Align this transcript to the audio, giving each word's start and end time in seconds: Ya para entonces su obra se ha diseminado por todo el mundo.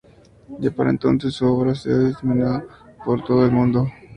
Ya 0.57 0.71
para 0.73 0.89
entonces 0.89 1.35
su 1.35 1.45
obra 1.45 1.75
se 1.75 1.91
ha 1.93 1.99
diseminado 1.99 2.67
por 3.05 3.23
todo 3.23 3.45
el 3.45 3.51
mundo. 3.51 3.87